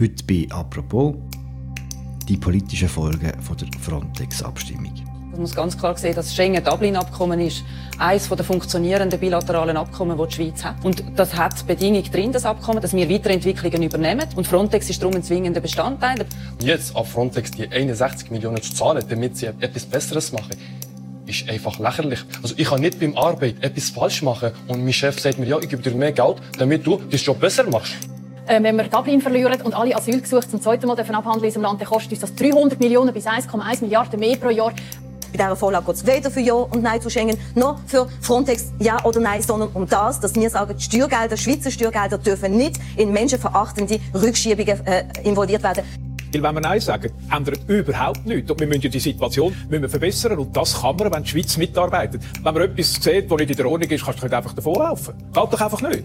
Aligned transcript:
Heute 0.00 0.24
bei 0.24 0.48
«Apropos» 0.50 1.14
die 2.28 2.36
politischen 2.36 2.88
Folgen 2.88 3.20
der 3.20 3.38
Frontex-Abstimmung. 3.80 4.92
Man 5.30 5.42
muss 5.42 5.54
ganz 5.54 5.78
klar 5.78 5.96
sehen, 5.96 6.16
dass 6.16 6.26
das 6.26 6.34
Schengen-Dublin-Abkommen 6.34 7.38
ist 7.38 7.62
eines 7.96 8.28
der 8.28 8.42
funktionierenden 8.42 9.20
bilateralen 9.20 9.76
Abkommen, 9.76 10.18
die 10.18 10.26
die 10.26 10.34
Schweiz 10.34 10.64
hat. 10.64 10.84
Und 10.84 11.04
das 11.14 11.36
hat 11.36 11.64
Bedingung 11.68 12.02
drin, 12.10 12.32
das 12.32 12.44
Abkommen, 12.44 12.82
dass 12.82 12.92
wir 12.92 13.08
Weiterentwicklungen 13.08 13.84
übernehmen. 13.84 14.26
Und 14.34 14.48
Frontex 14.48 14.90
ist 14.90 15.00
darum 15.00 15.14
ein 15.14 15.22
zwingender 15.22 15.60
Bestandteil. 15.60 16.26
Jetzt 16.60 16.96
auf 16.96 17.12
Frontex 17.12 17.52
die 17.52 17.70
61 17.70 18.32
Millionen 18.32 18.60
zu 18.60 18.74
zahlen, 18.74 19.04
damit 19.08 19.36
sie 19.36 19.46
etwas 19.46 19.86
Besseres 19.86 20.32
machen, 20.32 20.56
ist 21.26 21.48
einfach 21.48 21.78
lächerlich. 21.78 22.18
Also 22.42 22.56
ich 22.58 22.66
kann 22.66 22.80
nicht 22.80 22.98
beim 22.98 23.16
Arbeit 23.16 23.62
etwas 23.62 23.90
falsch 23.90 24.22
machen 24.22 24.50
und 24.66 24.82
mein 24.82 24.92
Chef 24.92 25.20
sagt 25.20 25.38
mir, 25.38 25.46
ja, 25.46 25.60
ich 25.60 25.68
gebe 25.68 25.82
dir 25.82 25.94
mehr 25.94 26.10
Geld, 26.10 26.38
damit 26.58 26.84
du 26.84 26.96
den 26.96 27.18
Job 27.20 27.38
besser 27.38 27.70
machst. 27.70 27.94
Äh, 28.46 28.62
wenn 28.62 28.76
wir 28.76 28.84
Dublin 28.84 29.22
verlieren 29.22 29.60
und 29.62 29.74
alle 29.74 29.96
Asylgesuche 29.96 30.48
zum 30.48 30.60
zweiten 30.60 30.86
Mal 30.86 30.98
abhandeln 30.98 31.36
in 31.36 31.42
diesem 31.44 31.62
Land, 31.62 31.80
dann 31.80 31.88
kostet 31.88 32.12
uns 32.12 32.20
das 32.20 32.34
300 32.34 32.78
Millionen 32.78 33.14
bis 33.14 33.26
1,1 33.26 33.80
Milliarden 33.80 34.20
mehr 34.20 34.36
pro 34.36 34.50
Jahr. 34.50 34.72
Bei 35.32 35.38
dieser 35.38 35.56
Vorlage 35.56 35.86
geht 35.86 35.94
es 35.94 36.06
weder 36.06 36.30
für 36.30 36.40
Ja 36.40 36.54
und 36.54 36.82
Nein 36.82 37.00
zu 37.00 37.08
Schengen, 37.08 37.38
noch 37.54 37.80
für 37.86 38.06
Frontex 38.20 38.72
Ja 38.78 39.02
oder 39.04 39.18
Nein, 39.18 39.40
sondern 39.40 39.70
um 39.72 39.88
das, 39.88 40.20
dass 40.20 40.34
wir 40.34 40.50
sagen, 40.50 40.76
die 40.76 40.82
Steuergelder, 40.82 41.36
Schweizer 41.36 41.70
Steuergelder 41.70 42.18
dürfen 42.18 42.56
nicht 42.56 42.78
in 42.96 43.12
menschenverachtende 43.12 43.98
Rückschiebungen 44.14 44.86
äh, 44.86 45.04
involviert 45.24 45.62
werden. 45.62 45.82
Weil 46.32 46.42
wenn 46.42 46.54
wir 46.54 46.60
Nein 46.60 46.80
sagen, 46.80 47.12
ändert 47.34 47.60
überhaupt 47.68 48.26
nichts. 48.26 48.50
Und 48.50 48.60
wir 48.60 48.66
müssen 48.66 48.82
ja 48.82 48.90
die 48.90 49.00
Situation 49.00 49.56
müssen 49.70 49.82
wir 49.82 49.88
verbessern. 49.88 50.38
Und 50.38 50.54
das 50.54 50.80
kann 50.80 50.96
man, 50.96 51.12
wenn 51.12 51.22
die 51.22 51.30
Schweiz 51.30 51.56
mitarbeitet. 51.56 52.20
Wenn 52.42 52.54
man 52.54 52.62
etwas 52.62 52.94
sieht, 52.94 53.30
das 53.30 53.38
nicht 53.38 53.50
in 53.50 53.56
der 53.56 53.66
Ordnung 53.66 53.90
ist, 53.90 54.04
kannst 54.04 54.20
du 54.20 54.26
nicht 54.26 54.34
einfach 54.34 54.52
davonlaufen. 54.52 55.14
Geht 55.32 55.36
doch 55.36 55.60
einfach 55.60 55.80
nicht. 55.80 56.04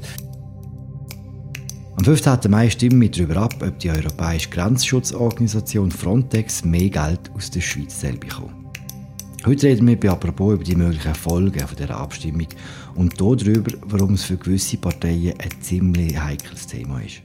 Am 2.00 2.06
15. 2.06 2.50
Mai 2.50 2.70
stimmen 2.70 3.02
wir 3.02 3.12
darüber 3.12 3.42
ab, 3.42 3.56
ob 3.62 3.78
die 3.78 3.90
europäische 3.90 4.50
Grenzschutzorganisation 4.52 5.92
Frontex 5.92 6.64
mehr 6.64 6.90
Geld 6.90 7.20
aus 7.36 7.52
der 7.52 7.60
Schweiz 7.60 8.00
soll 8.00 8.14
bekommen. 8.14 8.72
Heute 9.46 9.68
reden 9.68 9.86
wir 9.86 10.00
bei 10.00 10.10
apropos 10.10 10.54
über 10.54 10.64
die 10.64 10.78
möglichen 10.78 11.14
Folgen 11.14 11.62
dieser 11.78 11.98
Abstimmung 11.98 12.48
und 12.96 13.20
darüber, 13.20 13.74
warum 13.88 14.14
es 14.14 14.24
für 14.24 14.38
gewisse 14.38 14.78
Parteien 14.78 15.34
ein 15.42 15.62
ziemlich 15.62 16.18
heikles 16.18 16.68
Thema 16.68 17.02
ist. 17.02 17.22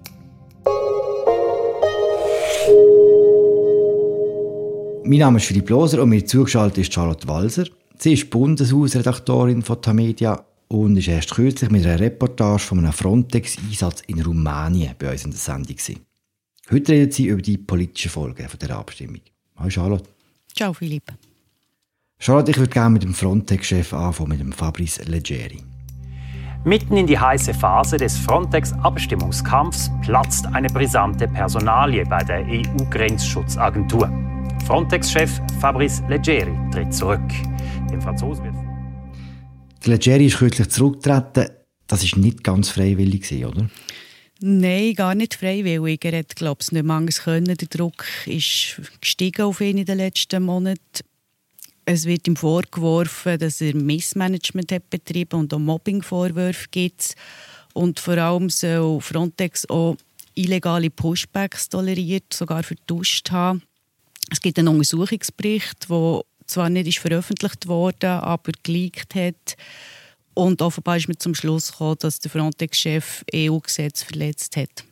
Mein 5.05 5.19
Name 5.21 5.37
ist 5.37 5.47
Philipp 5.47 5.71
Loser 5.71 6.03
und 6.03 6.09
mir 6.09 6.27
zugeschaltet 6.27 6.79
ist 6.79 6.93
Charlotte 6.93 7.29
Walser. 7.29 7.67
Sie 7.97 8.15
ist 8.15 8.29
Bundeshausredaktorin 8.29 9.63
von 9.63 9.81
Tamedia 9.81 10.45
und 10.69 10.97
ist 10.97 11.09
erst 11.09 11.35
kürzlich 11.35 11.71
mit 11.71 11.85
einer 11.85 12.01
Reportage 12.01 12.61
von 12.63 12.79
einem 12.79 12.93
Frontex-Einsatz 12.93 14.03
in 14.07 14.23
Rumänien 14.23 14.95
bei 14.99 15.13
uns 15.13 15.25
in 15.25 15.31
der 15.31 15.41
Sendung. 15.41 15.77
Gewesen. 15.77 16.01
Heute 16.71 16.93
redet 16.93 17.15
sie 17.15 17.27
über 17.27 17.43
die 17.43 17.59
politischen 17.59 18.11
Folgen 18.11 18.47
dieser 18.61 18.77
Abstimmung. 18.77 19.21
Hallo 19.57 19.71
Charlotte. 19.71 20.09
Ciao 20.55 20.73
Philipp. 20.73 21.13
Charlotte, 22.19 22.51
ich 22.53 22.57
würde 22.57 22.73
gerne 22.73 22.91
mit 22.91 23.03
dem 23.03 23.13
Frontex-Chef 23.13 23.93
anfangen, 23.93 24.31
mit 24.31 24.41
dem 24.41 24.53
Fabrice 24.53 25.03
Leggeri. 25.05 25.63
Mitten 26.65 26.97
in 26.97 27.07
die 27.07 27.19
heiße 27.19 27.53
Phase 27.53 27.99
des 27.99 28.17
Frontex-Abstimmungskampfs 28.17 29.91
platzt 30.01 30.47
eine 30.47 30.69
brisante 30.69 31.29
Personalie 31.29 32.05
bei 32.07 32.25
der 32.25 32.47
EU-Grenzschutzagentur. 32.47 34.11
Frontex-Chef 34.67 35.31
Fabrice 35.61 36.03
Leggeri 36.09 36.57
tritt 36.73 36.95
zurück. 36.95 37.21
Dem 37.91 38.01
Franzosen 38.01 38.45
wird 38.45 38.54
der 38.54 38.54
Leggeri 39.87 40.27
ist 40.27 40.39
kürzlich 40.39 40.69
zurückgetreten. 40.69 41.51
Das 41.87 42.03
war 42.03 42.19
nicht 42.19 42.43
ganz 42.43 42.71
freiwillig, 42.71 43.45
oder? 43.45 43.69
Nein, 44.41 44.95
gar 44.95 45.15
nicht 45.15 45.35
freiwillig. 45.35 46.05
Er 46.05 46.19
hat, 46.19 46.37
glaube 46.37 46.61
ich, 46.63 46.73
nicht 46.73 46.85
manches 46.85 47.23
können. 47.23 47.57
Der 47.57 47.69
Druck 47.69 48.05
ist 48.27 48.81
gestiegen 49.01 49.43
auf 49.43 49.61
ihn 49.61 49.79
in 49.79 49.85
den 49.85 49.99
letzten 49.99 50.43
Monaten. 50.43 51.05
Es 51.87 52.07
wird 52.07 52.27
ihm 52.27 52.37
vorgeworfen, 52.37 53.39
dass 53.39 53.61
er 53.61 53.75
Missmanagement 53.75 54.73
hat 54.73 54.89
betrieben 54.89 55.41
und 55.41 55.53
auch 55.53 55.59
Mobbingvorwürfe 55.59 56.67
gibt. 56.71 57.15
Und 57.75 58.01
vor 58.01 58.17
allem 58.17 58.49
soll 58.49 59.01
Frontex 59.01 59.69
auch 59.69 59.97
illegale 60.35 60.91
Pushbacks 60.91 61.69
toleriert, 61.69 62.33
sogar 62.33 62.63
vertuscht 62.63 63.31
haben. 63.31 63.63
Es 64.31 64.41
gibt 64.41 64.59
einen 64.59 64.69
Untersuchungsbericht, 64.69 65.89
der 65.91 66.23
zwar 66.47 66.69
nicht 66.69 66.89
ist 66.89 66.99
veröffentlicht 66.99 67.67
worden, 67.67 68.11
aber 68.11 68.53
geleakt 68.63 69.15
hat. 69.15 69.57
Und 70.35 70.63
offenbar 70.63 70.97
ist 70.97 71.09
man 71.09 71.19
zum 71.19 71.35
Schluss 71.35 71.73
gekommen, 71.73 71.97
dass 72.01 72.19
der 72.19 72.31
Frontex-Chef 72.31 73.25
EU-Gesetz 73.33 74.03
verletzt 74.03 74.57
hat. 74.57 74.85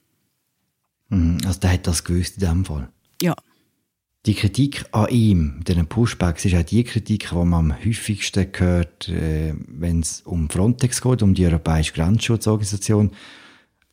Mhm, 1.09 1.39
also 1.45 1.61
der 1.61 1.73
hat 1.73 1.87
das 1.87 2.05
gewusst 2.05 2.35
in 2.35 2.41
diesem 2.41 2.65
Fall? 2.65 2.89
Ja. 3.21 3.35
Die 4.25 4.35
Kritik 4.35 4.85
an 4.93 5.09
ihm, 5.09 5.65
diesen 5.67 5.89
Pushbacks, 5.89 6.45
ist 6.45 6.55
auch 6.55 6.63
die 6.63 6.85
Kritik, 6.85 7.29
die 7.31 7.35
man 7.35 7.55
am 7.73 7.85
häufigsten 7.85 8.47
hört, 8.57 9.09
äh, 9.09 9.53
wenn 9.67 10.01
es 10.01 10.21
um 10.21 10.49
Frontex 10.49 11.03
geht, 11.03 11.23
um 11.23 11.35
die 11.35 11.45
Europäische 11.45 11.93
Grenzschutzorganisation. 11.93 13.11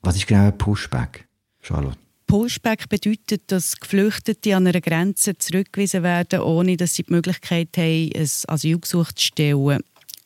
Was 0.02 0.16
ist 0.16 0.28
genau 0.28 0.46
ein 0.46 0.58
Pushback, 0.58 1.28
Charlotte? 1.62 1.98
Pushback 2.30 2.90
bedeutet, 2.90 3.42
dass 3.48 3.76
Geflüchtete 3.76 4.56
an 4.56 4.68
einer 4.68 4.82
Grenze 4.82 5.36
zurückgewiesen 5.36 6.04
werden, 6.04 6.42
ohne 6.42 6.78
dass 6.78 6.94
sie 6.94 7.02
die 7.02 7.12
Möglichkeit 7.12 7.76
haben, 7.76 8.12
ein 8.16 8.30
Asylgesuch 8.48 9.12
zu 9.14 9.26
stellen. 9.26 9.80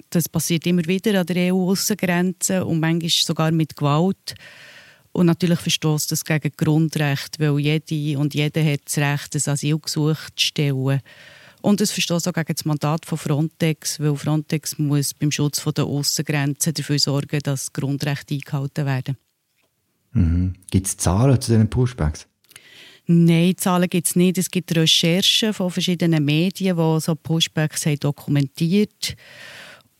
Das 0.09 0.27
passiert 0.27 0.67
immer 0.67 0.83
wieder 0.85 1.21
an 1.21 1.25
der 1.25 1.53
EU-Aussengrenze 1.53 2.65
und 2.65 2.81
manchmal 2.81 3.09
sogar 3.09 3.51
mit 3.51 3.77
Gewalt. 3.77 4.35
Und 5.13 5.27
natürlich 5.27 5.61
verstößt 5.61 6.11
das 6.11 6.25
gegen 6.25 6.51
Grundrecht, 6.57 7.39
weil 7.39 7.57
jede 7.59 8.19
und 8.19 8.33
jeder 8.33 8.65
hat 8.65 8.81
das 8.83 8.97
Recht, 8.97 9.35
ein 9.35 9.53
Asylgesuch 9.53 10.29
zu 10.35 10.41
stellen. 10.41 10.99
Und 11.61 11.79
es 11.79 11.91
verstößt 11.91 12.27
auch 12.27 12.33
gegen 12.33 12.53
das 12.53 12.65
Mandat 12.65 13.05
von 13.05 13.17
Frontex, 13.17 14.01
weil 14.01 14.17
Frontex 14.17 14.77
muss 14.77 15.13
beim 15.13 15.31
Schutz 15.31 15.63
der 15.63 15.85
Aussengrenzen 15.85 16.73
dafür 16.73 16.99
sorgen, 16.99 17.39
dass 17.43 17.71
Grundrechte 17.71 18.33
eingehalten 18.33 18.85
werden. 18.85 19.22
Mhm. 20.13 20.53
Gibt 20.71 20.87
es 20.87 20.97
Zahlen 20.97 21.39
zu 21.39 21.51
diesen 21.51 21.69
Pushbacks? 21.69 22.27
Nein, 23.05 23.57
Zahlen 23.57 23.89
gibt 23.89 24.07
es 24.07 24.15
nicht. 24.15 24.37
Es 24.37 24.49
gibt 24.49 24.75
Recherchen 24.75 25.53
von 25.53 25.69
verschiedenen 25.69 26.23
Medien, 26.23 26.77
die 26.77 26.99
so 27.01 27.15
Pushbacks 27.15 27.85
haben 27.85 27.99
dokumentiert 27.99 29.15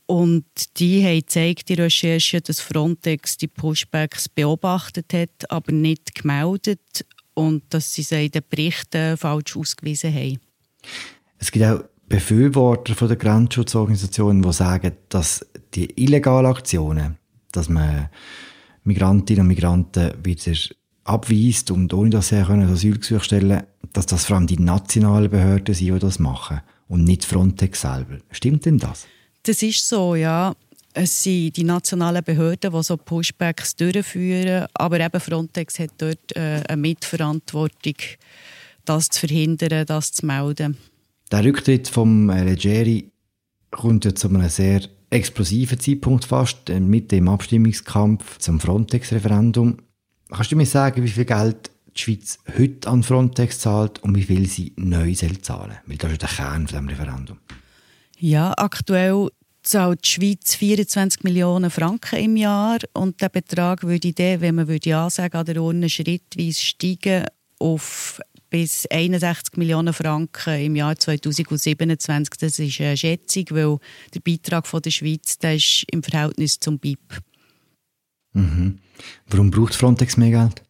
und 0.06 0.44
die 0.78 1.04
haben 1.04 1.20
gezeigt, 1.20 1.68
die 1.68 1.74
Recherche, 1.74 2.40
dass 2.40 2.60
Frontex 2.60 3.36
die 3.36 3.48
Pushbacks 3.48 4.28
beobachtet 4.28 5.12
hat, 5.12 5.50
aber 5.50 5.72
nicht 5.72 6.14
gemeldet 6.14 7.06
und 7.34 7.62
dass 7.70 7.92
sie 7.94 8.02
sie 8.02 8.26
in 8.26 8.30
den 8.30 8.42
Berichten 8.48 9.16
falsch 9.16 9.56
ausgewiesen 9.56 10.14
haben. 10.14 10.40
Es 11.38 11.50
gibt 11.50 11.64
auch 11.64 11.84
Befürworter 12.06 12.94
von 12.94 13.08
der 13.08 13.16
Grenzschutzorganisationen, 13.16 14.42
die 14.42 14.52
sagen, 14.52 14.92
dass 15.08 15.46
die 15.74 15.90
illegalen 16.02 16.46
Aktionen, 16.46 17.16
dass 17.52 17.68
man 17.68 18.08
Migrantinnen 18.84 19.42
und 19.42 19.48
Migranten 19.48 20.12
wieder 20.22 20.56
abweist 21.04 21.70
und 21.70 21.92
ohne 21.92 22.10
dass 22.10 22.28
sie 22.28 22.42
können 22.42 22.70
Asylgesuche 22.70 23.24
stellen 23.24 23.62
dass 23.94 24.06
das 24.06 24.26
vor 24.26 24.36
allem 24.36 24.46
die 24.46 24.58
nationalen 24.58 25.30
Behörden 25.30 25.74
sind, 25.74 25.94
die 25.94 25.98
das 25.98 26.18
machen 26.18 26.60
und 26.88 27.04
nicht 27.04 27.24
Frontex 27.24 27.82
selber. 27.82 28.18
Stimmt 28.30 28.66
denn 28.66 28.78
das? 28.78 29.06
Das 29.44 29.62
ist 29.62 29.88
so, 29.88 30.14
ja. 30.14 30.54
Es 30.92 31.22
sind 31.22 31.56
die 31.56 31.64
nationalen 31.64 32.22
Behörden, 32.22 32.72
die 32.72 32.82
so 32.82 32.96
Pushbacks 32.96 33.74
durchführen, 33.74 34.66
aber 34.74 35.00
eben 35.00 35.20
Frontex 35.20 35.78
hat 35.78 35.90
dort 35.98 36.36
äh, 36.36 36.62
eine 36.68 36.80
Mitverantwortung, 36.80 37.94
das 38.84 39.08
zu 39.08 39.20
verhindern, 39.20 39.86
das 39.86 40.12
zu 40.12 40.26
melden. 40.26 40.76
Der 41.32 41.44
Rücktritt 41.44 41.88
vom 41.88 42.30
Leggeri 42.30 43.10
kommt 43.70 44.04
ja 44.04 44.14
zu 44.14 44.28
einem 44.28 44.48
sehr 44.48 44.82
explosiven 45.14 45.78
Zeitpunkt 45.78 46.24
fast, 46.24 46.68
äh, 46.68 46.80
mit 46.80 47.12
dem 47.12 47.28
Abstimmungskampf 47.28 48.38
zum 48.38 48.60
Frontex-Referendum. 48.60 49.78
Kannst 50.30 50.52
du 50.52 50.56
mir 50.56 50.66
sagen, 50.66 51.02
wie 51.02 51.08
viel 51.08 51.24
Geld 51.24 51.70
die 51.96 52.00
Schweiz 52.00 52.38
heute 52.58 52.88
an 52.88 53.02
Frontex 53.02 53.60
zahlt 53.60 54.02
und 54.02 54.16
wie 54.16 54.24
viel 54.24 54.46
sie 54.48 54.72
neu 54.76 55.14
soll 55.14 55.38
zahlen 55.38 55.76
Weil 55.86 55.96
das 55.96 56.12
ist 56.12 56.22
der 56.22 56.28
Kern 56.28 56.66
von 56.66 56.78
dem 56.78 56.88
Referendum. 56.88 57.38
Ja, 58.18 58.52
aktuell 58.56 59.28
zahlt 59.62 60.04
die 60.04 60.10
Schweiz 60.10 60.56
24 60.56 61.22
Millionen 61.22 61.70
Franken 61.70 62.18
im 62.18 62.36
Jahr 62.36 62.78
und 62.92 63.20
der 63.20 63.28
Betrag 63.28 63.84
würde 63.84 64.12
dann, 64.12 64.40
wenn 64.40 64.56
man 64.56 64.68
würde 64.68 64.90
ja 64.90 65.08
sagen, 65.08 65.36
an 65.36 65.46
der 65.46 65.62
Urne 65.62 65.88
schrittweise 65.88 66.60
steigen 66.60 67.26
auf 67.58 68.20
bis 68.54 68.86
61 68.88 69.56
Millionen 69.56 69.92
Franken 69.92 70.60
im 70.60 70.76
Jahr 70.76 70.96
2027. 70.96 72.34
Das 72.38 72.56
ist 72.60 72.80
eine 72.80 72.96
Schätzung, 72.96 73.46
weil 73.50 73.78
der 74.14 74.20
Beitrag 74.20 74.68
von 74.68 74.80
der 74.80 74.92
Schweiz 74.92 75.38
der 75.38 75.56
ist 75.56 75.84
im 75.90 76.04
Verhältnis 76.04 76.60
zum 76.60 76.78
BIP. 76.78 77.18
Mhm. 78.32 78.78
Warum 79.26 79.50
braucht 79.50 79.74
Frontex 79.74 80.16
mehr 80.16 80.30
Geld? 80.30 80.62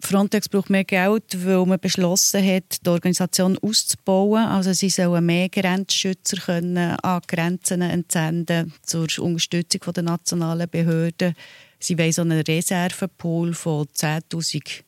Frontex 0.00 0.48
braucht 0.48 0.70
mehr 0.70 0.84
Geld, 0.84 1.44
weil 1.44 1.66
man 1.66 1.78
beschlossen 1.78 2.42
hat, 2.42 2.86
die 2.86 2.88
Organisation 2.88 3.58
auszubauen. 3.58 4.46
Also 4.46 4.72
sie 4.72 4.88
sollen 4.88 5.26
mehr 5.26 5.50
Grenzschützer 5.50 6.38
können 6.38 6.78
an 6.78 7.20
Grenzen 7.28 7.82
entsenden 7.82 8.72
zur 8.82 9.08
Unterstützung 9.18 9.92
der 9.92 10.04
nationalen 10.04 10.70
Behörden. 10.70 11.34
Sie 11.78 11.98
wollen 11.98 12.12
so 12.12 12.22
einen 12.22 12.40
Reservepool 12.40 13.52
von 13.52 13.84
10'000 13.88 14.84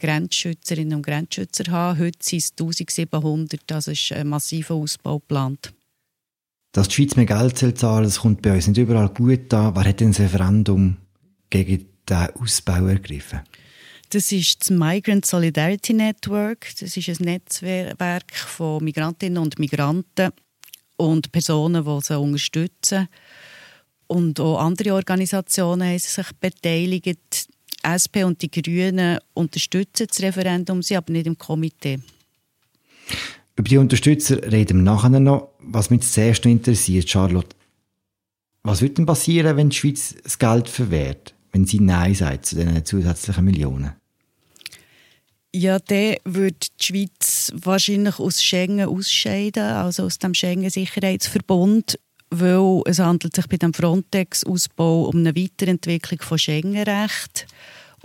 Grenzschützerinnen 0.00 0.94
und 0.94 1.06
Grenzschützer 1.06 1.70
haben. 1.70 1.98
Heute 1.98 2.18
sind 2.20 2.38
es 2.38 2.50
1700, 2.52 3.60
das 3.66 3.86
ist 3.86 4.12
ein 4.12 4.28
massiver 4.28 4.74
Ausbau 4.74 5.18
geplant. 5.18 5.72
Dass 6.72 6.88
die 6.88 6.94
Schweiz 6.94 7.16
mehr 7.16 7.26
Geld 7.26 7.58
zahlen 7.78 8.04
das 8.04 8.20
kommt 8.20 8.42
bei 8.42 8.54
uns 8.54 8.66
nicht 8.66 8.78
überall 8.78 9.08
gut 9.08 9.52
an. 9.52 9.74
Wer 9.74 9.84
hat 9.84 10.00
denn 10.00 10.12
das 10.12 10.20
Referendum 10.20 10.96
gegen 11.50 11.86
diesen 12.08 12.36
Ausbau 12.36 12.86
ergriffen? 12.86 13.40
Das 14.10 14.32
ist 14.32 14.62
das 14.62 14.70
Migrant 14.70 15.24
Solidarity 15.24 15.92
Network. 15.92 16.66
Das 16.80 16.96
ist 16.96 17.08
ein 17.08 17.24
Netzwerk 17.24 18.34
von 18.34 18.82
Migrantinnen 18.82 19.38
und 19.38 19.58
Migranten 19.58 20.32
und 20.96 21.30
Personen, 21.30 21.84
die 21.84 22.00
sie 22.02 22.18
unterstützen. 22.18 23.08
Und 24.08 24.40
auch 24.40 24.58
andere 24.58 24.94
Organisationen 24.94 25.88
haben 25.88 25.98
sich 25.98 26.26
beteiligt. 26.40 27.48
Die 27.84 27.88
SP 27.88 28.24
und 28.24 28.42
die 28.42 28.50
Grünen 28.50 29.18
unterstützen 29.34 30.06
das 30.08 30.20
Referendum, 30.20 30.82
sie 30.82 30.96
aber 30.96 31.12
nicht 31.12 31.26
im 31.26 31.38
Komitee. 31.38 32.00
Über 33.56 33.68
die 33.68 33.78
Unterstützer 33.78 34.42
reden 34.50 34.78
wir 34.78 34.84
nachher 34.84 35.20
noch. 35.20 35.48
Was 35.60 35.90
mich 35.90 36.02
zuerst 36.02 36.44
noch 36.44 36.52
interessiert, 36.52 37.08
Charlotte, 37.08 37.56
was 38.62 38.82
wird 38.82 38.98
denn 38.98 39.06
passieren, 39.06 39.56
wenn 39.56 39.70
die 39.70 39.76
Schweiz 39.76 40.14
das 40.22 40.38
Geld 40.38 40.68
verwehrt, 40.68 41.34
wenn 41.52 41.66
sie 41.66 41.80
Nein 41.80 42.14
sagt 42.14 42.46
zu 42.46 42.56
diesen 42.56 42.84
zusätzlichen 42.84 43.44
Millionen? 43.44 43.92
Ja, 45.52 45.78
dann 45.80 46.16
wird 46.24 46.68
die 46.80 46.86
Schweiz 46.86 47.52
wahrscheinlich 47.54 48.18
aus 48.20 48.42
Schengen 48.42 48.88
ausscheiden, 48.88 49.64
also 49.64 50.04
aus 50.04 50.18
dem 50.18 50.32
Schengen-Sicherheitsverbund, 50.32 51.98
weil 52.30 52.82
es 52.86 52.98
handelt 52.98 53.34
sich 53.34 53.46
bei 53.48 53.56
dem 53.56 53.74
Frontex-Ausbau 53.74 55.04
um 55.08 55.16
eine 55.18 55.34
Weiterentwicklung 55.34 56.20
von 56.20 56.38
Schengen-Recht. 56.38 57.46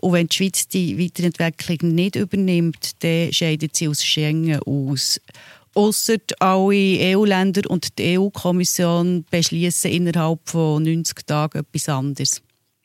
Und 0.02 0.14
wenn 0.14 0.28
die 0.28 0.36
Schweiz 0.36 0.68
die 0.68 0.98
Weiterentwicklung 0.98 1.96
nicht 1.96 2.16
übernimmt, 2.16 3.04
dann 3.04 3.32
scheidet 3.32 3.76
sie 3.76 3.88
aus 3.88 4.04
Schengen 4.04 4.60
aus. 4.66 5.22
Ausser 5.74 6.18
alle 6.40 7.16
EU-Länder 7.18 7.70
und 7.70 7.98
die 7.98 8.18
EU-Kommission 8.18 9.26
beschließen 9.30 9.92
innerhalb 9.92 10.40
von 10.46 10.84
90 10.84 11.26
Tagen 11.26 11.60
etwas 11.60 11.90
anderes. 11.90 12.42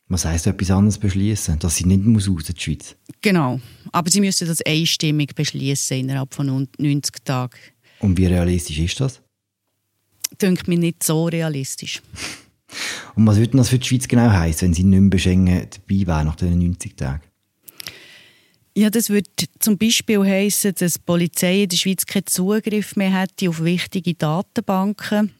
Was 0.08 0.24
heisst 0.24 0.48
etwas 0.48 0.72
anderes 0.72 0.98
beschließen? 0.98 1.60
Dass 1.60 1.76
sie 1.76 1.84
nicht 1.84 2.02
muss 2.02 2.28
aus 2.28 2.44
der 2.44 2.54
Schweiz? 2.56 2.96
Genau. 3.22 3.60
Aber 3.92 4.10
sie 4.10 4.20
müssen 4.20 4.48
das 4.48 4.60
einstimmig 4.62 5.36
beschließen 5.36 5.98
innerhalb 5.98 6.34
von 6.34 6.68
90 6.78 7.24
Tagen. 7.24 7.58
Und 8.00 8.18
wie 8.18 8.26
realistisch 8.26 8.80
ist 8.80 8.98
das? 8.98 9.22
Denke 10.40 10.64
mir 10.68 10.78
nicht 10.78 11.02
so 11.02 11.26
realistisch. 11.26 12.00
Und 13.14 13.26
was 13.26 13.38
würde 13.38 13.56
das 13.56 13.68
für 13.68 13.78
die 13.78 13.86
Schweiz 13.86 14.08
genau 14.08 14.30
heißen, 14.30 14.68
wenn 14.68 14.74
sie 14.74 14.84
nicht 14.84 15.00
mehr 15.00 15.18
Schengen 15.18 15.66
dabei 15.70 16.06
wäre 16.06 16.24
nach 16.24 16.36
den 16.36 16.58
90 16.58 16.96
Tagen? 16.96 17.22
Ja, 18.76 18.88
das 18.88 19.10
würde 19.10 19.28
zum 19.58 19.76
Beispiel 19.76 20.20
heißen, 20.20 20.74
dass 20.78 20.94
die 20.94 21.00
Polizei 21.04 21.64
in 21.64 21.68
der 21.68 21.76
Schweiz 21.76 22.06
keinen 22.06 22.26
Zugriff 22.26 22.94
mehr 22.96 23.20
hätte 23.20 23.48
auf 23.48 23.62
wichtige 23.62 24.14
Datenbanken. 24.14 25.32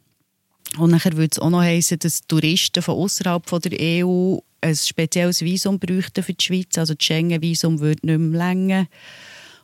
Und 0.79 0.91
nachher 0.91 1.17
würde 1.17 1.31
es 1.33 1.39
auch 1.39 1.51
noch 1.51 1.63
heißen, 1.63 1.99
dass 2.01 2.27
Touristen 2.27 2.83
von 2.83 2.97
außerhalb 2.97 3.45
der 3.63 4.05
EU 4.05 4.39
ein 4.61 4.77
spezielles 4.77 5.43
Visum 5.43 5.79
bräuchten 5.79 6.23
für 6.23 6.35
die 6.35 6.45
Schweiz. 6.45 6.77
Also 6.77 6.95
das 6.95 7.05
Schengen-Visum 7.05 7.81
würde 7.81 8.07
nicht 8.07 8.19
mehr 8.19 8.39
länger. 8.39 8.87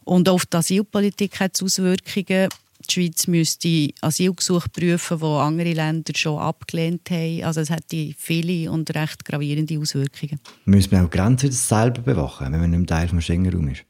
Und 0.05 0.29
auf 0.29 0.47
die 0.47 0.56
Asylpolitik 0.56 1.39
hat 1.41 1.55
es 1.55 1.62
Auswirkungen. 1.62 2.49
Die 2.88 2.93
Schweiz 2.93 3.27
müsste 3.27 3.91
Asylgesuche 4.00 4.69
prüfen, 4.69 5.19
die 5.19 5.25
andere 5.25 5.73
Länder 5.73 6.12
schon 6.17 6.38
abgelehnt 6.38 7.11
haben. 7.11 7.43
Also 7.43 7.61
es 7.61 7.71
hätte 7.71 8.15
viele 8.17 8.71
und 8.71 8.94
recht 8.94 9.25
gravierende 9.25 9.79
Auswirkungen. 9.79 10.41
Müssen 10.65 10.93
wir 10.93 11.05
auch 11.05 11.11
die 11.11 11.17
Grenzen 11.17 11.53
selber 11.53 12.03
bewachen, 12.03 12.53
wenn 12.53 12.61
man 12.61 12.71
nicht 12.71 12.88
Teil 12.88 13.09
des 13.09 13.25
Schengen-Raum 13.25 13.69
ist? 13.69 13.85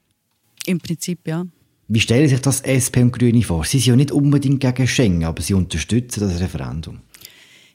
Im 0.66 0.78
Prinzip 0.78 1.26
ja. 1.26 1.46
Wie 1.88 2.00
stellen 2.00 2.28
sich 2.28 2.40
das 2.40 2.62
SP 2.66 3.02
und 3.02 3.12
Grüne 3.12 3.42
vor? 3.42 3.64
Sie 3.64 3.78
sind 3.78 3.86
ja 3.86 3.96
nicht 3.96 4.10
unbedingt 4.10 4.60
gegen 4.60 4.88
Schengen, 4.88 5.24
aber 5.24 5.40
sie 5.40 5.54
unterstützen 5.54 6.20
das 6.20 6.40
Referendum. 6.40 7.00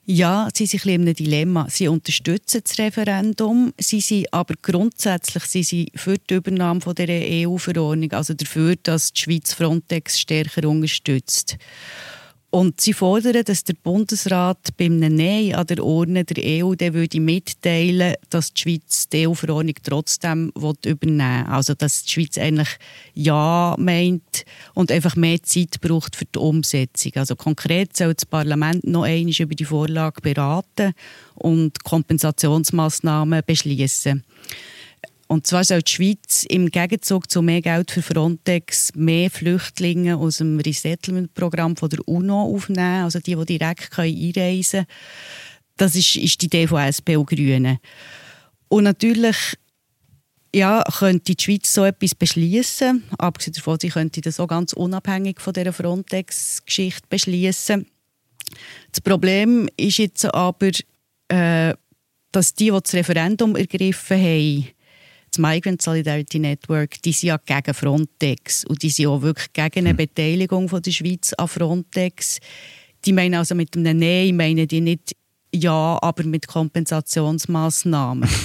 Ja, 0.05 0.49
sie 0.53 0.65
sind 0.65 0.85
ein 0.85 0.89
in 0.89 1.01
einem 1.01 1.13
Dilemma. 1.13 1.67
Sie 1.69 1.87
unterstützen 1.87 2.61
das 2.63 2.79
Referendum, 2.79 3.71
sie 3.77 4.01
sind 4.01 4.33
aber 4.33 4.55
grundsätzlich 4.61 5.43
sie 5.43 5.63
sind 5.63 5.91
für 5.95 6.17
die 6.17 6.35
Übernahme 6.35 6.81
von 6.81 6.95
der 6.95 7.07
EU-Verordnung, 7.09 8.11
also 8.13 8.33
dafür, 8.33 8.75
dass 8.81 9.13
die 9.13 9.21
Schweiz 9.21 9.53
Frontex 9.53 10.19
stärker 10.19 10.67
unterstützt. 10.67 11.57
Und 12.51 12.81
sie 12.81 12.91
fordern, 12.91 13.45
dass 13.45 13.63
der 13.63 13.75
Bundesrat 13.81 14.75
beim 14.75 14.99
Nein 14.99 15.55
an 15.55 15.65
der 15.67 15.81
Urne 15.85 16.25
der 16.25 16.43
EU 16.65 16.75
der 16.75 16.93
würde 16.93 17.21
mitteilen, 17.21 18.15
dass 18.29 18.53
die 18.53 18.61
Schweiz 18.61 19.07
die 19.07 19.25
EU-Verordnung 19.25 19.75
trotzdem 19.81 20.51
übernehmen 20.85 21.45
will. 21.45 21.53
Also 21.53 21.75
dass 21.75 22.03
die 22.03 22.11
Schweiz 22.11 22.37
eigentlich 22.37 22.67
Ja 23.13 23.77
meint 23.79 24.43
und 24.73 24.91
einfach 24.91 25.15
mehr 25.15 25.41
Zeit 25.43 25.79
braucht 25.79 26.17
für 26.17 26.25
die 26.25 26.39
Umsetzung. 26.39 27.13
Also 27.15 27.37
konkret 27.37 27.95
soll 27.95 28.15
das 28.15 28.25
Parlament 28.25 28.85
noch 28.85 29.03
einmal 29.03 29.33
über 29.39 29.55
die 29.55 29.65
Vorlage 29.65 30.19
beraten 30.19 30.91
und 31.35 31.81
Kompensationsmaßnahmen 31.85 33.43
beschließen. 33.45 34.25
Und 35.31 35.47
zwar 35.47 35.63
soll 35.63 35.81
die 35.81 35.89
Schweiz 35.93 36.43
im 36.49 36.69
Gegenzug 36.69 37.31
zu 37.31 37.41
mehr 37.41 37.61
Geld 37.61 37.89
für 37.89 38.01
Frontex 38.01 38.93
mehr 38.95 39.31
Flüchtlinge 39.31 40.17
aus 40.17 40.39
dem 40.39 40.59
Resettlement-Programm 40.59 41.75
der 41.75 42.05
UNO 42.05 42.53
aufnehmen, 42.53 43.05
also 43.05 43.21
die, 43.21 43.37
die 43.37 43.57
direkt 43.57 43.97
einreisen 43.97 44.81
können. 44.81 44.87
Das 45.77 45.95
ist, 45.95 46.17
ist 46.17 46.41
die 46.41 46.47
Idee 46.47 46.67
von 46.67 46.81
SP 46.83 47.15
und 47.15 47.29
Grünen. 47.29 47.77
Und 48.67 48.83
natürlich 48.83 49.37
ja, 50.53 50.83
könnte 50.99 51.33
die 51.33 51.41
Schweiz 51.41 51.73
so 51.73 51.85
etwas 51.85 52.13
beschließen. 52.13 53.01
Abgesehen 53.17 53.53
davon, 53.53 53.77
sie 53.79 53.87
könnte 53.87 54.19
das 54.19 54.37
auch 54.37 54.47
ganz 54.47 54.73
unabhängig 54.73 55.39
von 55.39 55.53
dieser 55.53 55.71
Frontex-Geschichte 55.71 57.07
beschließen. 57.07 57.87
Das 58.91 58.99
Problem 58.99 59.69
ist 59.77 59.97
jetzt 59.97 60.25
aber, 60.25 60.71
äh, 61.29 61.73
dass 62.33 62.53
die, 62.53 62.65
die 62.65 62.79
das 62.83 62.93
Referendum 62.93 63.55
ergriffen 63.55 64.17
haben, 64.17 64.67
das 65.31 65.39
Migrant 65.39 65.81
Solidarity 65.81 66.39
Network, 66.39 67.01
die 67.01 67.13
sind 67.13 67.29
ja 67.29 67.37
gegen 67.37 67.73
Frontex 67.73 68.65
und 68.65 68.83
die 68.83 68.89
sind 68.89 69.07
auch 69.07 69.21
wirklich 69.21 69.51
gegen 69.53 69.87
eine 69.87 69.89
hm. 69.89 69.97
Beteiligung 69.97 70.69
von 70.69 70.81
der 70.81 70.91
Schweiz 70.91 71.33
an 71.33 71.47
Frontex. 71.47 72.39
Die 73.05 73.13
meinen 73.13 73.35
also 73.35 73.55
mit 73.55 73.75
einem 73.75 73.97
Nein, 73.97 74.35
meinen 74.35 74.67
die 74.67 74.81
nicht 74.81 75.15
Ja, 75.53 75.97
aber 76.01 76.23
mit 76.23 76.47
Kompensationsmaßnahmen. 76.47 78.29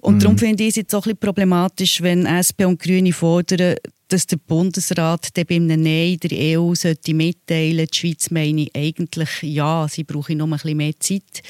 Und 0.00 0.22
darum 0.22 0.36
hm. 0.36 0.38
finde 0.38 0.62
ich 0.62 0.70
es 0.70 0.76
jetzt 0.76 0.94
auch 0.94 1.00
ein 1.00 1.14
bisschen 1.14 1.18
problematisch, 1.18 2.00
wenn 2.00 2.26
SP 2.30 2.62
und 2.64 2.78
Grüne 2.80 3.12
fordern, 3.12 3.74
dass 4.06 4.26
der 4.26 4.36
Bundesrat 4.36 5.36
dann 5.36 5.46
bei 5.46 5.56
einem 5.56 5.82
Nein 5.82 6.18
der 6.22 6.60
EU 6.60 6.74
sollte 6.76 7.12
mitteilen, 7.12 7.86
die 7.92 7.98
Schweiz 7.98 8.30
meine 8.30 8.68
eigentlich 8.72 9.42
ja, 9.42 9.88
sie 9.88 10.04
brauche 10.04 10.36
noch 10.36 10.46
ein 10.46 10.52
bisschen 10.52 10.76
mehr 10.76 11.00
Zeit. 11.00 11.42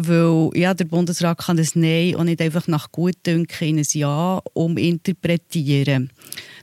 Weil 0.00 0.50
ja, 0.54 0.74
der 0.74 0.84
Bundesrat 0.84 1.38
kann 1.38 1.56
das 1.56 1.74
Nein 1.74 2.14
auch 2.14 2.22
nicht 2.22 2.40
einfach 2.40 2.68
nach 2.68 2.92
Gutdünken 2.92 3.66
in 3.66 3.78
ein 3.78 3.86
Ja 3.90 4.40
uminterpretieren. 4.54 6.12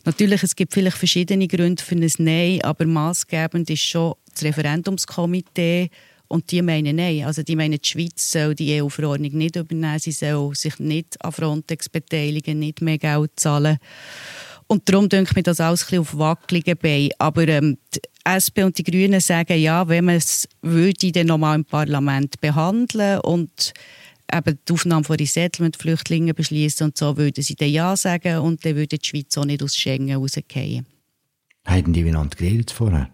Natürlich, 0.05 0.41
es 0.41 0.55
gibt 0.55 0.73
vielleicht 0.73 0.95
verschiedene 0.95 1.45
Gründe 1.45 1.83
für 1.83 1.95
ein 1.95 2.09
Nein, 2.19 2.61
aber 2.63 2.85
maßgebend 2.85 3.69
ist 3.69 3.81
schon 3.81 4.13
das 4.33 4.43
Referendumskomitee 4.43 5.89
und 6.29 6.49
die 6.49 6.61
meinen 6.61 6.95
Nein. 6.95 7.25
Also 7.25 7.43
die 7.43 7.57
meinen, 7.57 7.79
die 7.81 7.87
Schweiz 7.87 8.31
soll 8.31 8.55
die 8.55 8.81
EU-Verordnung 8.81 9.33
nicht 9.33 9.57
übernehmen, 9.57 9.99
sie 9.99 10.13
soll 10.13 10.55
sich 10.55 10.79
nicht 10.79 11.21
an 11.23 11.33
Frontex 11.33 11.89
beteiligen, 11.89 12.59
nicht 12.59 12.81
mehr 12.81 12.97
Geld 12.97 13.31
zahlen. 13.35 13.79
Und 14.67 14.89
darum 14.89 15.09
denke 15.09 15.31
ich 15.31 15.35
mir 15.35 15.43
das 15.43 15.59
alles 15.59 15.83
ein 15.83 15.85
bisschen 15.85 15.99
auf 15.99 16.17
wackeligen 16.17 16.77
Beinen. 16.77 17.11
Aber 17.19 17.47
ähm, 17.47 17.77
die 17.93 17.99
SP 18.25 18.63
und 18.63 18.77
die 18.77 18.83
Grünen 18.83 19.21
sagen, 19.21 19.59
ja, 19.59 19.87
wenn 19.87 20.05
man 20.05 20.15
es 20.15 20.47
würde 20.61 21.11
dann 21.11 21.27
nochmal 21.27 21.55
im 21.55 21.65
Parlament 21.65 22.41
behandeln 22.41 23.19
und 23.19 23.73
eben 24.33 24.59
die 24.67 24.73
Aufnahme 24.73 25.03
von 25.03 25.17
Resettlement-Flüchtlingen 25.17 26.33
beschließen 26.33 26.87
und 26.87 26.97
so, 26.97 27.15
würden 27.17 27.43
sie 27.43 27.55
dann 27.55 27.69
Ja 27.69 27.95
sagen 27.95 28.39
und 28.39 28.65
dann 28.65 28.75
würde 28.75 28.97
die 28.97 29.05
Schweiz 29.07 29.37
auch 29.37 29.45
nicht 29.45 29.61
aus 29.61 29.75
Schengen 29.77 30.17
rausgehen. 30.17 30.85
Haben 31.65 31.93
die 31.93 32.03
miteinander 32.03 32.35
geredet 32.35 32.71
vorher? 32.71 33.09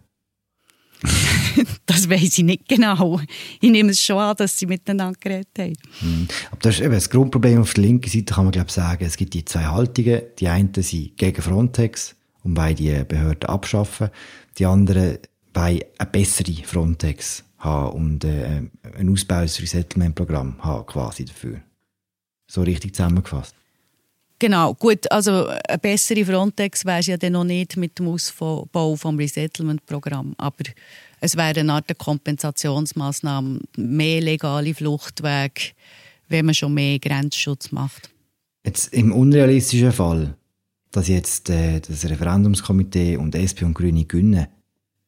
das 1.85 2.09
weiß 2.09 2.37
ich 2.37 2.43
nicht 2.43 2.67
genau. 2.67 3.19
Ich 3.59 3.69
nehme 3.69 3.91
es 3.91 4.01
schon 4.01 4.17
an, 4.17 4.35
dass 4.35 4.57
sie 4.57 4.65
miteinander 4.65 5.17
geredet 5.19 5.49
haben. 5.57 5.73
Hm. 5.99 6.27
Aber 6.51 6.59
das 6.61 6.75
ist 6.75 6.81
eben 6.81 6.93
das 6.93 7.09
Grundproblem 7.09 7.61
auf 7.61 7.73
der 7.73 7.83
linken 7.83 8.09
Seite, 8.09 8.33
kann 8.33 8.45
man 8.45 8.51
glaube 8.51 8.71
sagen, 8.71 9.05
es 9.05 9.17
gibt 9.17 9.33
die 9.33 9.45
zwei 9.45 9.65
Haltungen. 9.65 10.21
Die 10.39 10.47
einen 10.47 10.73
sind 10.73 11.17
gegen 11.17 11.41
Frontex 11.41 12.15
und 12.43 12.57
wollen 12.57 12.75
die 12.75 13.03
Behörden 13.07 13.49
abschaffen. 13.49 14.09
Die 14.57 14.65
anderen 14.65 15.17
wollen 15.53 15.81
eine 15.97 16.09
bessere 16.11 16.53
Frontex 16.63 17.43
haben 17.59 17.93
und 17.93 18.23
äh, 18.23 18.61
ein 18.97 19.09
Ausbau 19.09 19.41
des 19.41 19.61
Resettlement-Programm 19.61 20.63
haben 20.63 20.85
quasi 20.85 21.25
dafür. 21.25 21.61
So 22.47 22.63
richtig 22.63 22.95
zusammengefasst. 22.95 23.55
Genau, 24.41 24.73
gut, 24.73 25.11
also 25.11 25.45
eine 25.45 25.77
bessere 25.77 26.25
Frontex 26.25 26.83
wäre 26.83 27.01
ja 27.01 27.15
dann 27.15 27.33
noch 27.33 27.43
nicht 27.43 27.77
mit 27.77 27.99
dem 27.99 28.07
Ausbau 28.07 28.95
vom 28.95 29.15
Resettlement-Programm, 29.15 30.33
aber 30.35 30.63
es 31.19 31.37
wäre 31.37 31.59
eine 31.59 31.73
Art 31.73 31.95
Kompensationsmaßnahme, 31.95 33.59
mehr 33.77 34.19
legale 34.19 34.73
Fluchtwege, 34.73 35.73
wenn 36.27 36.47
man 36.47 36.55
schon 36.55 36.73
mehr 36.73 36.97
Grenzschutz 36.97 37.71
macht. 37.71 38.09
Jetzt 38.65 38.91
im 38.95 39.11
unrealistischen 39.11 39.91
Fall, 39.91 40.35
dass 40.89 41.07
jetzt 41.07 41.51
äh, 41.51 41.79
das 41.79 42.09
Referendumskomitee 42.09 43.17
und 43.17 43.35
SP 43.37 43.61
und 43.63 43.75
Grüne 43.75 44.05
gewinnen, 44.05 44.47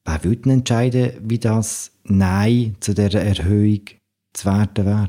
wer 0.04 0.22
würde 0.22 0.52
entscheiden, 0.52 1.10
wie 1.22 1.40
das 1.40 1.90
Nein 2.04 2.76
zu 2.78 2.94
dieser 2.94 3.22
Erhöhung 3.22 3.80
zu 4.32 4.44
werten 4.44 4.86
wäre? 4.86 5.08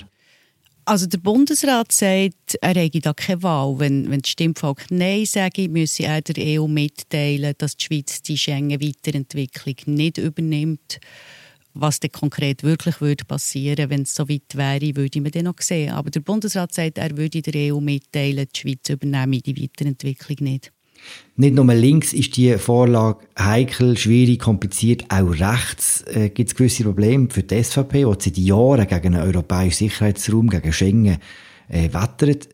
Also 0.87 1.07
der 1.07 1.17
Bundesrat 1.17 1.91
sagt, 1.91 2.59
er 2.61 2.75
hätte 2.75 2.99
da 2.99 3.13
keine 3.13 3.41
Wahl. 3.41 3.79
Wenn, 3.79 4.11
wenn 4.11 4.21
das 4.21 4.29
Stimmvolk 4.29 4.85
Nein 4.91 5.25
sage, 5.25 5.67
müsse 5.67 6.03
er 6.03 6.21
der 6.21 6.61
EU 6.61 6.67
mitteilen, 6.67 7.55
dass 7.57 7.75
die 7.75 7.85
Schweiz 7.85 8.21
die 8.21 8.37
Schengen-Weiterentwicklung 8.37 9.75
nicht 9.87 10.19
übernimmt. 10.19 10.99
Was 11.73 11.99
dann 11.99 12.11
konkret 12.11 12.61
wirklich 12.61 13.01
würde 13.01 13.25
passieren, 13.25 13.89
wenn 13.89 14.03
es 14.03 14.13
so 14.13 14.29
weit 14.29 14.55
wäre, 14.55 14.95
würde 14.95 15.21
man 15.21 15.31
dann 15.31 15.45
noch 15.45 15.59
sehen. 15.59 15.91
Aber 15.91 16.11
der 16.11 16.19
Bundesrat 16.19 16.73
sagt, 16.73 16.99
er 16.99 17.17
würde 17.17 17.41
der 17.41 17.73
EU 17.73 17.79
mitteilen, 17.79 18.47
die 18.53 18.59
Schweiz 18.59 18.87
übernehme 18.87 19.41
die 19.41 19.59
Weiterentwicklung 19.59 20.37
nicht. 20.41 20.71
Nicht 21.37 21.55
nur 21.55 21.65
links 21.73 22.13
ist 22.13 22.37
die 22.37 22.57
Vorlage 22.57 23.25
heikel, 23.37 23.97
schwierig, 23.97 24.39
kompliziert. 24.39 25.05
Auch 25.09 25.31
rechts 25.31 26.03
äh, 26.07 26.29
gibt 26.29 26.49
es 26.49 26.55
gewisse 26.55 26.83
Probleme 26.83 27.27
für 27.29 27.43
die 27.43 27.61
SVP, 27.61 28.05
die 28.05 28.23
seit 28.23 28.37
Jahren 28.37 28.87
gegen 28.87 29.15
einen 29.15 29.27
europäischen 29.27 29.89
Sicherheitsraum, 29.89 30.49
gegen 30.49 30.71
Schengen 30.71 31.17
äh, 31.67 31.89
wettert. 31.91 32.49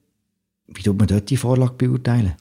Wie 0.68 0.82
tut 0.82 0.98
man 0.98 1.08
dort 1.08 1.30
die 1.30 1.38
Vorlage 1.38 1.74
beurteilen? 1.74 2.34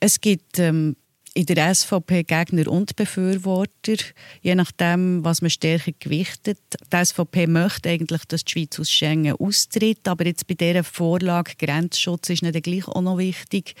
Es 0.00 0.20
gibt 0.20 0.58
ähm, 0.58 0.96
in 1.34 1.46
der 1.46 1.74
SVP 1.74 2.24
Gegner 2.24 2.68
und 2.68 2.96
Befürworter, 2.96 3.96
je 4.42 4.54
nachdem, 4.54 5.24
was 5.24 5.40
man 5.40 5.50
stärker 5.50 5.92
gewichtet. 5.98 6.58
Die 6.92 7.04
SVP 7.04 7.46
möchte 7.46 7.88
eigentlich, 7.88 8.24
dass 8.26 8.44
die 8.44 8.52
Schweiz 8.52 8.78
aus 8.78 8.90
Schengen 8.90 9.36
austritt, 9.36 10.06
aber 10.08 10.26
jetzt 10.26 10.46
bei 10.46 10.54
dieser 10.54 10.84
Vorlage 10.84 11.52
Grenzschutz 11.58 12.30
ist 12.30 12.42
nicht 12.42 12.62
gleich 12.62 12.86
auch 12.88 13.00
noch 13.00 13.18
wichtig. 13.18 13.74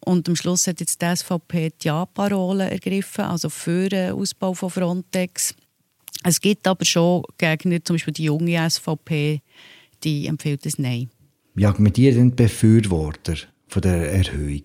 Und 0.00 0.28
am 0.28 0.36
Schluss 0.36 0.66
hat 0.66 0.80
jetzt 0.80 1.02
die 1.02 1.16
SVP 1.16 1.72
die 1.82 1.88
Ja-Parole 1.88 2.70
ergriffen, 2.70 3.24
also 3.24 3.50
für 3.50 3.88
den 3.88 4.12
Ausbau 4.12 4.54
von 4.54 4.70
Frontex. 4.70 5.54
Es 6.24 6.40
gibt 6.40 6.66
aber 6.66 6.84
schon 6.84 7.22
Gegner, 7.36 7.84
zum 7.84 7.94
Beispiel 7.94 8.14
die 8.14 8.24
junge 8.24 8.70
SVP, 8.70 9.40
die 10.04 10.26
empfiehlt 10.26 10.66
es 10.66 10.78
Nein. 10.78 11.10
Wie 11.54 11.66
argumentieren 11.66 12.30
die 12.30 12.42
Befürworter 12.42 13.36
von 13.68 13.82
der 13.82 14.12
Erhöhung? 14.12 14.62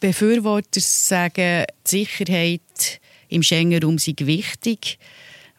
Befürworter 0.00 0.80
sagen, 0.80 1.64
die 1.86 1.88
Sicherheit 1.88 3.00
im 3.28 3.42
Schengen-Raum 3.42 3.98
sei 3.98 4.14
wichtig, 4.18 4.98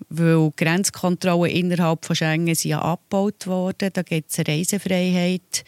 weil 0.10 0.52
Grenzkontrollen 0.56 1.52
innerhalb 1.52 2.06
von 2.06 2.16
Schengen 2.16 2.56
sind 2.56 2.72
ja 2.72 2.82
abgebaut 2.82 3.48
worden. 3.48 3.90
Da 3.94 4.02
gibt 4.02 4.32
es 4.32 4.40
eine 4.40 4.48
Reisefreiheit. 4.48 5.64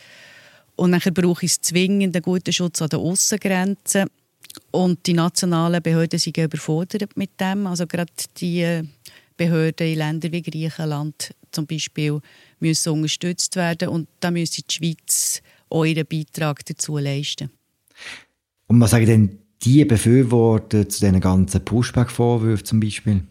Und 0.75 0.91
dann 0.91 1.13
brauche 1.13 1.45
es 1.45 1.61
zwingend 1.61 2.15
einen 2.15 2.23
guten 2.23 2.51
Schutz 2.53 2.81
an 2.81 2.89
den 2.89 2.99
Aussengrenzen. 2.99 4.07
Und 4.71 5.05
die 5.05 5.13
nationalen 5.13 5.81
Behörden 5.81 6.19
sind 6.19 6.37
überfordert 6.37 7.15
mit 7.15 7.39
dem. 7.39 7.67
Also 7.67 7.87
gerade 7.87 8.11
die 8.37 8.81
Behörden 9.37 9.87
in 9.87 9.97
Ländern 9.97 10.31
wie 10.31 10.41
Griechenland 10.41 11.33
zum 11.51 11.67
Beispiel 11.67 12.19
müssen 12.59 12.93
unterstützt 12.93 13.55
werden. 13.55 13.89
Und 13.89 14.07
da 14.19 14.31
müssen 14.31 14.63
die 14.69 14.73
Schweiz 14.73 15.41
ihren 15.71 16.05
Beitrag 16.05 16.65
dazu 16.65 16.97
leisten. 16.97 17.49
Und 18.67 18.79
was 18.79 18.91
sagen 18.91 19.05
denn 19.05 19.39
die 19.63 19.85
Befürworter 19.85 20.87
zu 20.87 20.99
diesen 21.01 21.19
ganzen 21.19 21.63
Pushback-Vorwürfen 21.63 22.65
zum 22.65 22.79
Beispiel? 22.79 23.23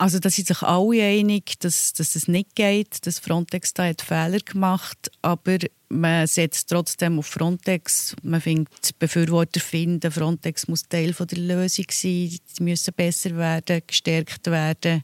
Also 0.00 0.20
da 0.20 0.30
sind 0.30 0.46
sich 0.46 0.62
alle 0.62 1.02
einig, 1.02 1.58
dass, 1.58 1.92
dass 1.92 2.14
es 2.14 2.28
nicht 2.28 2.54
geht, 2.54 3.04
dass 3.04 3.18
Frontex 3.18 3.74
da 3.74 3.84
hat 3.84 4.00
Fehler 4.00 4.38
gemacht, 4.38 5.10
aber 5.22 5.58
man 5.88 6.26
setzt 6.28 6.68
trotzdem 6.68 7.18
auf 7.18 7.26
Frontex. 7.26 8.14
Man 8.22 8.40
findet, 8.40 8.96
Befürworter 9.00 9.58
finden, 9.58 10.12
Frontex 10.12 10.68
muss 10.68 10.84
Teil 10.88 11.12
von 11.12 11.26
der 11.26 11.38
Lösung 11.38 11.86
sein, 11.90 12.30
sie 12.30 12.62
müssen 12.62 12.94
besser 12.94 13.36
werden, 13.36 13.82
gestärkt 13.84 14.46
werden. 14.46 15.02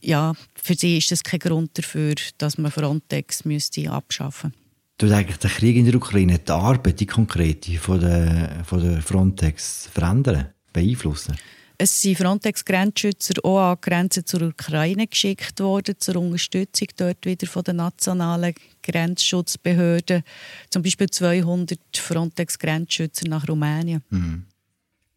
Ja, 0.00 0.32
für 0.54 0.74
sie 0.74 0.96
ist 0.96 1.10
das 1.10 1.22
kein 1.22 1.40
Grund 1.40 1.76
dafür, 1.76 2.14
dass 2.38 2.56
man 2.56 2.72
Frontex 2.72 3.44
müsste 3.44 3.90
abschaffen 3.90 4.50
müsste. 4.50 4.62
Tut 4.98 5.10
eigentlich 5.10 5.38
der 5.38 5.50
Krieg 5.50 5.76
in 5.76 5.84
der 5.84 5.96
Ukraine 5.96 6.38
die 6.38 6.50
Arbeit, 6.50 7.00
die 7.00 7.06
konkrete 7.06 7.76
von 7.78 8.00
der, 8.00 8.62
von 8.64 8.80
der 8.80 9.02
Frontex 9.02 9.88
verändern, 9.92 10.46
beeinflussen? 10.72 11.36
Es 11.82 12.00
sind 12.00 12.16
Frontex-Grenzschützer 12.16 13.44
auch 13.44 13.72
an 13.72 13.76
Grenzen 13.80 14.24
zur 14.24 14.42
Ukraine 14.42 15.08
geschickt 15.08 15.58
worden, 15.58 15.96
zur 15.98 16.14
Unterstützung 16.14 16.86
dort 16.96 17.26
wieder 17.26 17.48
von 17.48 17.64
den 17.64 17.74
nationalen 17.74 18.54
Grenzschutzbehörden. 18.84 20.22
Zum 20.70 20.84
Beispiel 20.84 21.10
200 21.10 21.80
Frontex-Grenzschützer 21.96 23.28
nach 23.28 23.48
Rumänien. 23.48 24.04
Mhm. 24.10 24.44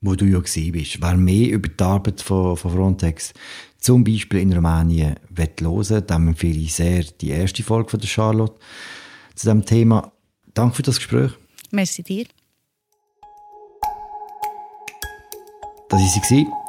Wo 0.02 0.16
du 0.16 0.26
ja 0.26 0.40
bist. 0.40 1.00
Wer 1.00 1.18
mehr 1.18 1.52
über 1.52 1.70
die 1.70 1.84
Arbeit 1.84 2.22
von, 2.24 2.58
von 2.58 2.72
Frontex 2.72 3.36
zum 3.78 4.04
Beispiel 4.04 4.40
in 4.40 4.52
Rumänien 4.52 5.18
hören 5.38 6.08
dann 6.08 6.30
empfehle 6.30 6.58
ich 6.58 6.74
sehr 6.74 7.04
die 7.22 7.30
erste 7.30 7.62
Folge 7.62 7.92
von 7.92 8.00
der 8.00 8.08
Charlotte 8.08 8.56
zu 9.36 9.46
diesem 9.46 9.64
Thema. 9.64 10.12
Danke 10.56 10.78
für 10.78 10.82
das 10.82 10.98
Gespräch. 10.98 11.32
Merci 11.70 12.02
dir. 12.02 12.26
Das 15.96 16.02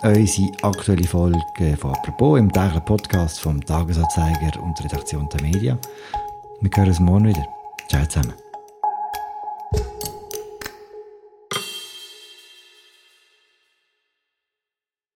war 0.05 0.17
unsere 0.17 0.53
aktuelle 0.63 1.05
Folge 1.05 1.77
von 1.77 1.91
«Apropos» 1.91 2.39
im 2.39 2.53
täglichen 2.53 2.85
Podcast 2.85 3.41
vom 3.41 3.61
Tagesanzeiger 3.61 4.63
und 4.63 4.79
der 4.79 4.85
Redaktion 4.85 5.29
der 5.31 5.43
Medien. 5.43 5.79
Wir 6.61 6.71
hören 6.73 6.89
uns 6.89 7.01
morgen 7.01 7.27
wieder. 7.27 7.45
Ciao 7.89 8.07
zusammen. 8.07 8.46